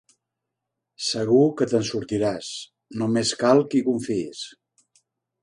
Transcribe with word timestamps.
Segur 1.07 1.43
que 1.59 1.67
te'n 1.73 1.85
sortiràs: 1.91 2.49
només 3.03 3.35
cal 3.45 3.63
que 3.71 3.81
hi 3.83 3.85
confiïs. 3.91 4.43